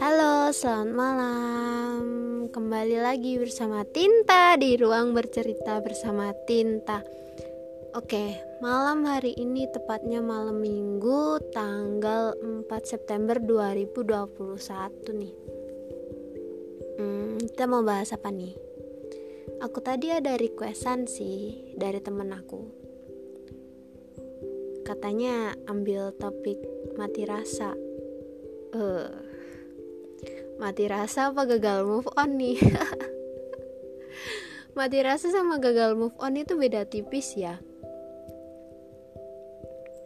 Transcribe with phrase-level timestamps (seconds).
[0.00, 2.00] Halo, selamat malam.
[2.48, 7.04] Kembali lagi bersama Tinta di ruang bercerita bersama Tinta.
[8.00, 15.34] Oke, malam hari ini tepatnya malam Minggu tanggal 4 September 2021 nih.
[16.96, 18.56] Hmm, kita mau bahas apa nih?
[19.60, 22.85] Aku tadi ada requestan sih dari temen aku.
[24.86, 26.62] Katanya ambil topik
[26.94, 27.74] mati rasa.
[28.70, 29.10] Uh,
[30.62, 32.54] mati rasa apa gagal move on nih?
[34.76, 37.56] Mati rasa sama gagal move on itu beda tipis ya.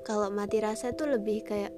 [0.06, 1.74] Kalau mati rasa itu lebih kayak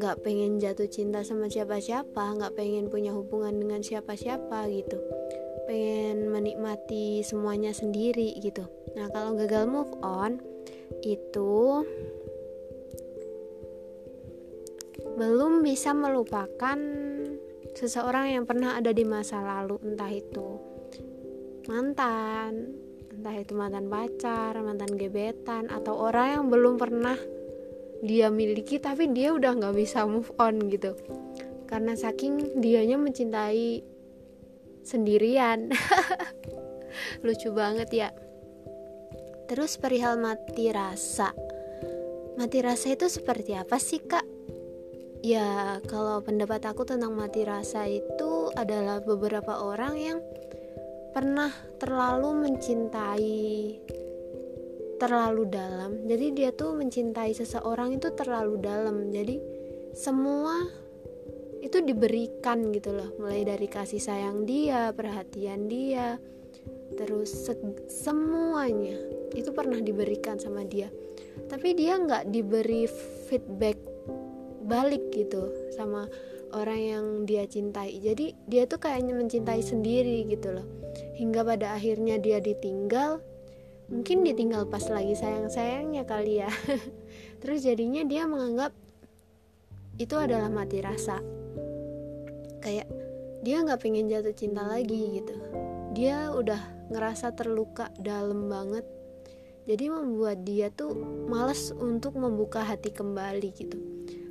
[0.00, 4.96] nggak pengen jatuh cinta sama siapa-siapa nggak pengen punya hubungan dengan siapa-siapa gitu.
[5.68, 8.64] Pengen menikmati semuanya sendiri gitu.
[8.96, 10.40] Nah kalau gagal move on
[11.02, 11.84] itu
[15.18, 16.78] belum bisa melupakan
[17.74, 20.48] seseorang yang pernah ada di masa lalu, entah itu
[21.66, 22.74] mantan,
[23.14, 27.18] entah itu mantan pacar, mantan gebetan, atau orang yang belum pernah
[27.98, 30.94] dia miliki tapi dia udah nggak bisa move on gitu.
[31.66, 33.82] Karena saking dianya mencintai
[34.86, 35.68] sendirian.
[37.26, 38.08] Lucu banget ya
[39.48, 41.32] terus perihal mati rasa
[42.36, 44.38] mati rasa itu seperti apa sih kak
[45.18, 50.18] Ya, kalau pendapat aku tentang mati rasa itu adalah beberapa orang yang
[51.10, 51.50] pernah
[51.82, 53.42] terlalu mencintai
[55.02, 56.06] terlalu dalam.
[56.06, 59.10] Jadi dia tuh mencintai seseorang itu terlalu dalam.
[59.10, 59.42] Jadi
[59.90, 60.70] semua
[61.58, 66.14] itu diberikan gitu loh, mulai dari kasih sayang dia, perhatian dia,
[66.96, 67.34] terus
[67.90, 68.96] semuanya
[69.36, 70.88] itu pernah diberikan sama dia.
[71.48, 72.88] Tapi dia nggak diberi
[73.28, 73.76] feedback
[74.68, 76.08] balik gitu sama
[76.52, 78.00] orang yang dia cintai.
[78.00, 80.66] Jadi dia tuh kayaknya mencintai sendiri gitu loh.
[81.16, 83.20] Hingga pada akhirnya dia ditinggal.
[83.88, 86.50] Mungkin ditinggal pas lagi sayang-sayangnya kali ya.
[87.40, 88.76] Terus jadinya dia menganggap
[89.96, 91.18] itu adalah mati rasa.
[92.60, 92.88] Kayak
[93.40, 95.34] dia nggak pengen jatuh cinta lagi gitu.
[95.96, 98.84] Dia udah ngerasa terluka dalam banget.
[99.68, 100.96] Jadi membuat dia tuh
[101.28, 103.76] males untuk membuka hati kembali gitu.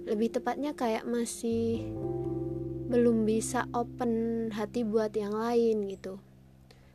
[0.09, 1.85] Lebih tepatnya kayak masih
[2.87, 6.17] belum bisa open hati buat yang lain gitu.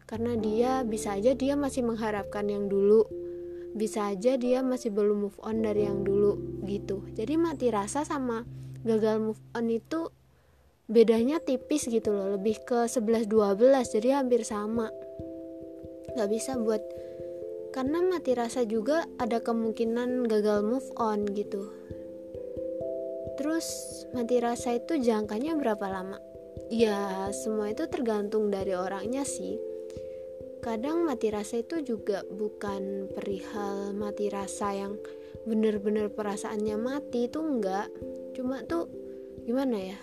[0.09, 3.07] Karena dia bisa aja dia masih mengharapkan yang dulu.
[3.73, 7.07] Bisa aja dia masih belum move on dari yang dulu gitu.
[7.15, 8.43] Jadi mati rasa sama
[8.83, 10.11] gagal move on itu
[10.91, 12.35] bedanya tipis gitu loh.
[12.37, 13.31] Lebih ke 11-12
[14.03, 14.91] jadi hampir sama
[16.17, 16.83] gak bisa buat
[17.73, 21.73] karena mati rasa juga ada kemungkinan gagal move on gitu.
[23.41, 23.67] Terus
[24.13, 26.21] mati rasa itu jangkanya berapa lama?
[26.69, 29.57] Ya semua itu tergantung dari orangnya sih.
[30.61, 34.95] Kadang mati rasa itu juga bukan perihal mati rasa yang
[35.43, 37.91] bener-bener perasaannya mati itu enggak
[38.33, 38.87] Cuma tuh
[39.43, 39.99] gimana ya?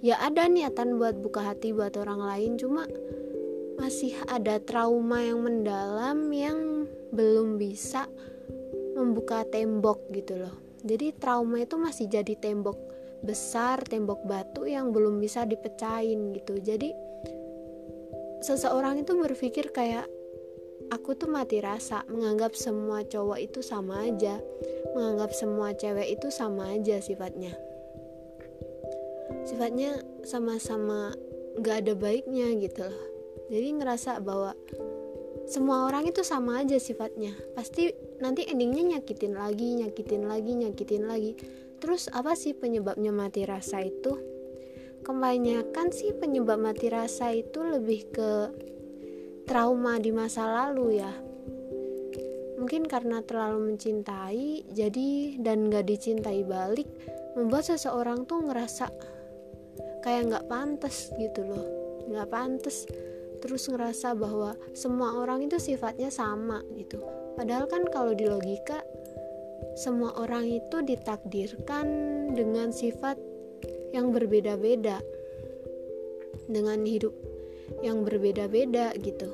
[0.00, 2.88] Ya ada niatan buat buka hati buat orang lain Cuma
[3.78, 8.10] masih ada trauma yang mendalam yang belum bisa
[8.98, 10.54] membuka tembok gitu loh.
[10.82, 12.74] Jadi trauma itu masih jadi tembok
[13.22, 16.58] besar tembok batu yang belum bisa dipecahin gitu.
[16.58, 16.90] Jadi
[18.42, 20.10] seseorang itu berpikir kayak
[20.90, 24.42] aku tuh mati rasa menganggap semua cowok itu sama aja
[24.94, 27.54] menganggap semua cewek itu sama aja sifatnya.
[29.46, 31.14] Sifatnya sama-sama
[31.62, 33.07] gak ada baiknya gitu loh
[33.48, 34.52] jadi ngerasa bahwa
[35.48, 37.32] semua orang itu sama aja sifatnya.
[37.56, 37.88] Pasti
[38.20, 41.32] nanti endingnya nyakitin lagi nyakitin lagi nyakitin lagi.
[41.80, 44.12] Terus apa sih penyebabnya mati rasa itu?
[45.00, 48.30] Kebanyakan sih penyebab mati rasa itu lebih ke
[49.48, 51.12] trauma di masa lalu ya.
[52.60, 56.90] Mungkin karena terlalu mencintai jadi dan gak dicintai balik
[57.32, 58.92] membuat seseorang tuh ngerasa
[60.04, 61.64] kayak nggak pantas gitu loh.
[62.10, 62.84] Nggak pantas
[63.38, 66.98] terus ngerasa bahwa semua orang itu sifatnya sama gitu.
[67.38, 68.82] Padahal kan kalau di logika
[69.78, 71.86] semua orang itu ditakdirkan
[72.34, 73.18] dengan sifat
[73.94, 74.98] yang berbeda-beda
[76.50, 77.14] dengan hidup
[77.84, 79.28] yang berbeda-beda gitu.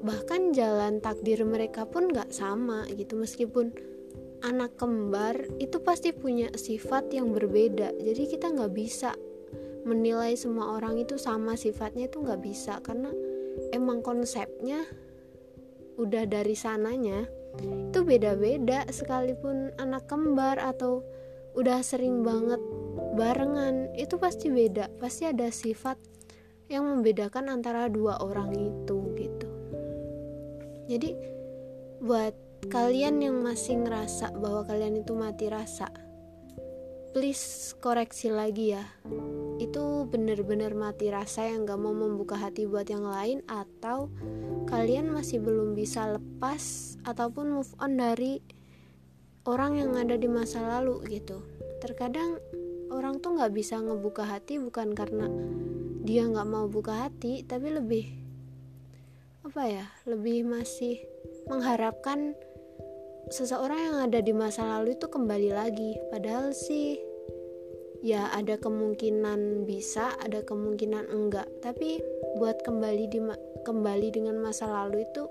[0.00, 3.20] Bahkan jalan takdir mereka pun gak sama gitu.
[3.20, 3.72] Meskipun
[4.40, 7.92] anak kembar itu pasti punya sifat yang berbeda.
[8.00, 9.12] Jadi kita nggak bisa
[9.84, 13.10] menilai semua orang itu sama sifatnya itu nggak bisa karena
[13.72, 14.84] emang konsepnya
[15.96, 17.28] udah dari sananya
[17.60, 18.86] itu beda-beda.
[18.88, 21.02] Sekalipun anak kembar atau
[21.58, 22.62] udah sering banget
[23.18, 25.98] barengan itu pasti beda pasti ada sifat
[26.70, 29.48] yang membedakan antara dua orang itu gitu.
[30.86, 31.10] Jadi
[31.98, 32.34] buat
[32.70, 35.90] kalian yang masih ngerasa bahwa kalian itu mati rasa
[37.10, 38.86] please koreksi lagi ya
[39.60, 44.08] itu bener-bener mati rasa yang gak mau membuka hati buat yang lain atau
[44.64, 48.40] kalian masih belum bisa lepas ataupun move on dari
[49.44, 51.44] orang yang ada di masa lalu gitu.
[51.84, 52.40] Terkadang
[52.88, 55.28] orang tuh nggak bisa ngebuka hati bukan karena
[56.00, 58.08] dia nggak mau buka hati tapi lebih
[59.44, 61.00] apa ya lebih masih
[61.48, 62.32] mengharapkan
[63.28, 66.00] seseorang yang ada di masa lalu itu kembali lagi.
[66.08, 67.09] Padahal sih
[68.00, 71.48] ya ada kemungkinan bisa ada kemungkinan enggak.
[71.60, 72.00] Tapi
[72.40, 73.20] buat kembali di
[73.64, 75.28] kembali dengan masa lalu itu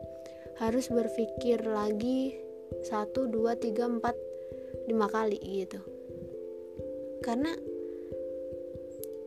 [0.62, 2.38] harus berpikir lagi
[2.86, 4.14] satu dua tiga empat
[4.86, 5.82] lima kali gitu.
[7.26, 7.52] Karena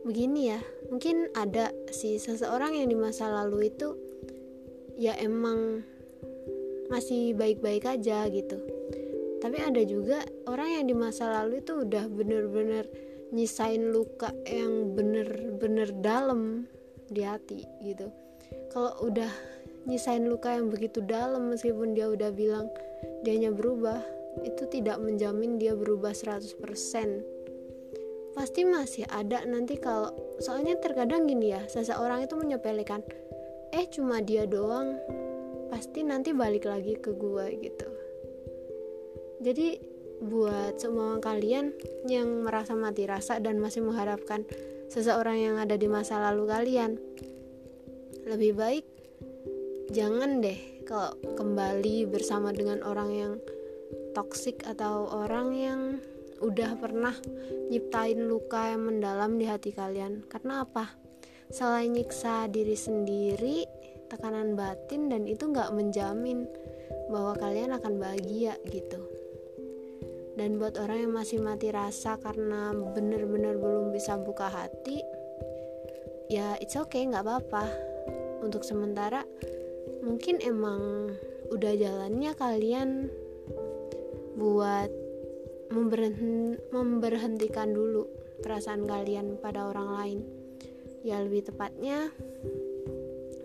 [0.03, 0.59] begini ya
[0.91, 3.95] mungkin ada sih seseorang yang di masa lalu itu
[4.99, 5.83] ya emang
[6.91, 8.59] masih baik-baik aja gitu.
[9.43, 12.87] Tapi ada juga orang yang di masa lalu itu udah bener-bener
[13.33, 16.69] nyisain luka yang bener-bener dalam
[17.09, 18.13] di hati gitu.
[18.69, 19.29] Kalau udah
[19.89, 22.69] nyisain luka yang begitu dalam meskipun dia udah bilang
[23.25, 23.99] dianya berubah
[24.45, 26.57] itu tidak menjamin dia berubah 100%
[28.33, 30.09] pasti masih ada nanti kalau
[30.41, 33.05] soalnya terkadang gini ya seseorang itu menyepelekan
[33.69, 34.97] eh cuma dia doang
[35.69, 37.89] pasti nanti balik lagi ke gue gitu.
[39.43, 39.92] Jadi
[40.23, 41.75] buat semua kalian
[42.07, 44.47] yang merasa mati rasa dan masih mengharapkan
[44.87, 46.95] seseorang yang ada di masa lalu kalian.
[48.23, 48.85] Lebih baik
[49.91, 53.33] jangan deh kalau kembali bersama dengan orang yang
[54.15, 55.81] toksik atau orang yang
[56.39, 57.15] udah pernah
[57.71, 60.23] nyiptain luka yang mendalam di hati kalian.
[60.31, 60.87] Karena apa?
[61.51, 63.67] Selain nyiksa diri sendiri
[64.07, 66.47] tekanan batin dan itu nggak menjamin
[67.11, 69.22] bahwa kalian akan bahagia gitu
[70.33, 75.01] dan buat orang yang masih mati rasa karena bener-bener belum bisa buka hati
[76.33, 77.65] ya it's okay nggak apa-apa.
[78.43, 79.23] Untuk sementara
[80.03, 81.13] mungkin emang
[81.53, 83.07] udah jalannya kalian
[84.35, 84.89] buat
[86.73, 88.09] memberhentikan dulu
[88.41, 90.19] perasaan kalian pada orang lain.
[91.05, 92.09] Ya lebih tepatnya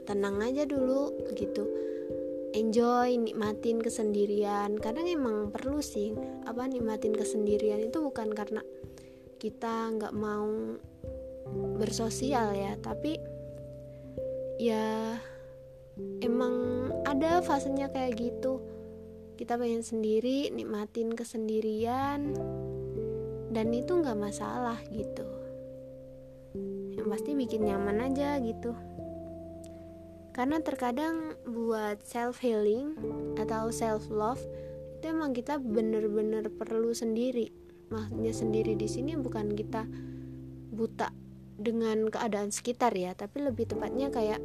[0.08, 1.68] tenang aja dulu gitu
[2.56, 4.76] enjoy nikmatin kesendirian.
[4.80, 6.14] Kadang emang perlu sih
[6.48, 8.64] apa nikmatin kesendirian itu bukan karena
[9.36, 10.76] kita nggak mau
[11.80, 13.16] bersosial ya tapi
[14.60, 15.16] ya
[16.24, 16.54] emang
[17.04, 18.60] ada fasenya kayak gitu.
[19.38, 22.34] Kita pengen sendiri nikmatin kesendirian
[23.54, 25.26] dan itu nggak masalah gitu.
[26.98, 28.87] Yang pasti bikin nyaman aja gitu
[30.36, 32.94] karena terkadang buat self healing
[33.40, 34.40] atau self love
[34.98, 37.54] itu emang kita bener-bener perlu sendiri.
[37.88, 39.86] Maksudnya sendiri di sini bukan kita
[40.74, 41.10] buta
[41.58, 44.38] dengan keadaan sekitar ya tapi lebih tepatnya kayak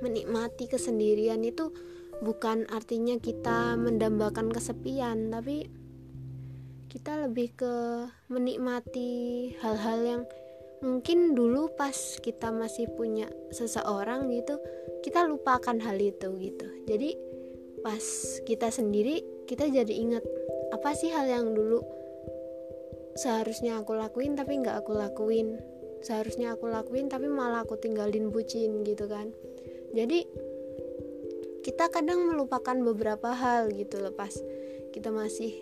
[0.00, 1.68] menikmati kesendirian itu
[2.24, 5.68] bukan artinya kita mendambakan kesepian tapi
[6.88, 7.74] kita lebih ke
[8.32, 10.22] menikmati hal-hal yang
[10.82, 14.58] mungkin dulu pas kita masih punya seseorang gitu
[15.06, 16.66] kita lupakan hal itu gitu.
[16.90, 17.14] Jadi
[17.82, 18.02] pas
[18.46, 20.22] kita sendiri kita jadi ingat
[20.74, 21.82] apa sih hal yang dulu
[23.14, 25.58] seharusnya aku lakuin tapi nggak aku lakuin?
[26.02, 29.30] Seharusnya aku lakuin tapi malah aku tinggalin bucin gitu kan.
[29.94, 30.26] Jadi
[31.62, 34.34] kita kadang melupakan beberapa hal gitu lepas
[34.90, 35.54] kita masih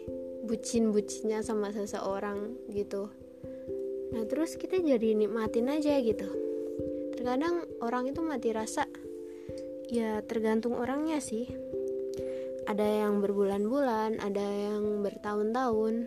[0.48, 3.12] bucin-bucinnya sama seseorang gitu
[4.10, 6.26] nah terus kita jadi nikmatin aja gitu.
[7.14, 8.88] Terkadang orang itu mati rasa.
[9.90, 11.50] Ya tergantung orangnya sih.
[12.66, 16.06] Ada yang berbulan-bulan ada yang bertahun-tahun.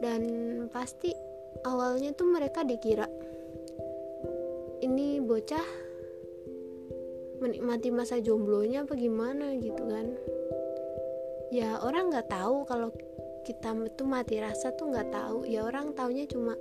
[0.00, 0.22] Dan
[0.68, 1.12] pasti
[1.64, 3.08] awalnya tuh mereka dikira
[4.84, 5.66] ini bocah
[7.40, 9.56] menikmati masa jomblonya apa gimana?
[9.56, 10.06] gitu kan.
[11.52, 12.92] Ya orang nggak tahu kalau
[13.46, 15.46] kita itu mati rasa tuh nggak tahu.
[15.46, 16.58] Ya orang taunya cuma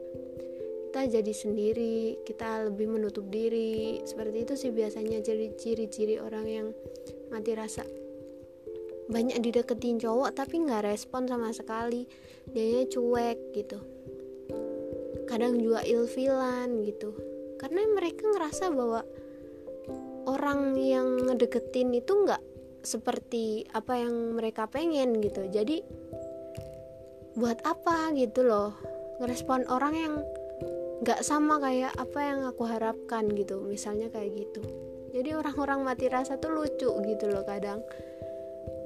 [0.93, 4.05] kita jadi sendiri kita lebih menutup diri.
[4.05, 6.67] Seperti itu sih biasanya jadi ciri-ciri orang yang
[7.33, 7.81] mati rasa.
[9.09, 12.05] Banyak dideketin cowok tapi nggak respon sama sekali.
[12.53, 13.81] Dia cuek gitu.
[15.25, 17.17] Kadang juga ilfilan gitu.
[17.57, 19.01] Karena mereka ngerasa bahwa
[20.29, 22.41] orang yang ngedeketin itu nggak
[22.85, 25.49] seperti apa yang mereka pengen gitu.
[25.49, 25.81] Jadi
[27.35, 28.71] buat apa gitu loh.
[29.19, 30.13] Ngerespon orang yang
[31.03, 33.59] nggak sama kayak apa yang aku harapkan gitu.
[33.63, 34.63] Misalnya kayak gitu.
[35.11, 37.83] Jadi orang-orang mati rasa tuh lucu gitu loh kadang.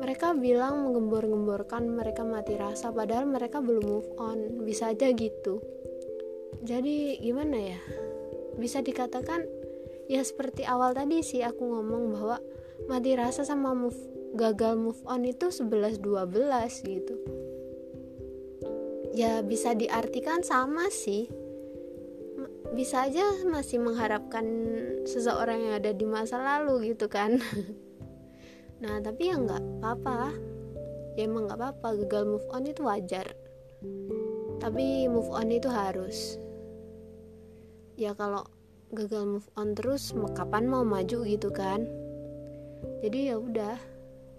[0.02, 4.66] Mereka bilang menggembor-gemborkan mereka mati rasa padahal mereka belum move on.
[4.66, 5.62] Bisa aja gitu.
[6.66, 7.80] Jadi gimana ya?
[8.58, 9.46] Bisa dikatakan
[10.10, 12.38] ya seperti awal tadi sih aku ngomong bahwa
[12.90, 13.98] mati rasa sama move
[14.34, 17.16] gagal move on itu 11 12 gitu
[19.20, 21.28] ya bisa diartikan sama sih.
[22.72, 24.48] Bisa aja masih mengharapkan
[25.04, 27.36] seseorang yang ada di masa lalu gitu kan.
[28.80, 30.32] Nah tapi ya nggak apa-apa
[31.20, 33.28] ya emang nggak apa-apa gagal move on itu wajar.
[34.64, 36.40] Tapi move on itu harus.
[38.00, 38.48] Ya kalau
[38.96, 41.84] gagal move on terus kapan mau maju gitu kan.
[43.04, 43.76] Jadi ya udah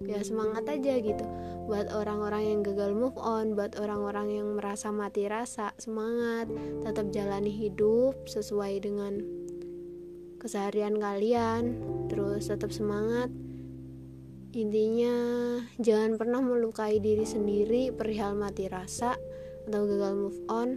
[0.09, 1.25] ya semangat aja gitu
[1.67, 6.49] buat orang-orang yang gagal move on buat orang-orang yang merasa mati rasa semangat
[6.85, 9.21] tetap jalani hidup sesuai dengan
[10.41, 11.77] keseharian kalian
[12.09, 13.29] terus tetap semangat.
[14.51, 15.15] Intinya
[15.79, 19.15] jangan pernah melukai diri sendiri perihal mati rasa
[19.69, 20.69] atau gagal move on.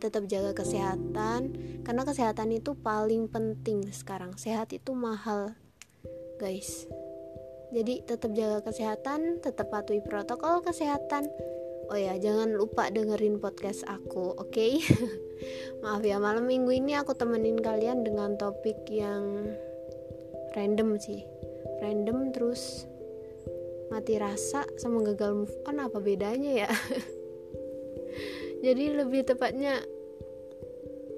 [0.00, 1.52] Tetap jaga kesehatan
[1.84, 4.38] karena kesehatan itu paling penting sekarang.
[4.40, 5.52] Sehat itu mahal
[6.36, 6.84] guys
[7.74, 11.26] jadi tetap jaga kesehatan tetap patuhi protokol kesehatan.
[11.90, 14.54] Oh ya jangan lupa dengerin podcast aku oke?
[14.54, 14.78] Okay?
[15.82, 19.50] maaf ya malam minggu ini aku temenin kalian dengan topik yang
[20.54, 21.26] random sih.
[21.82, 22.86] Random terus
[23.90, 26.70] mati rasa sama gagal move on apa bedanya ya?
[28.66, 29.82] Jadi lebih tepatnya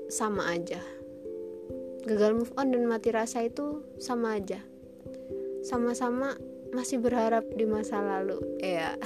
[0.08, 0.80] sama aja.
[2.08, 4.64] Gagal move on dan mati rasa itu sama aja
[5.68, 6.32] sama-sama
[6.72, 8.96] masih berharap di masa lalu ya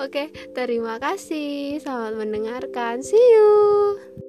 [0.00, 1.76] Oke, terima kasih.
[1.82, 3.04] Selamat mendengarkan.
[3.04, 4.21] See you.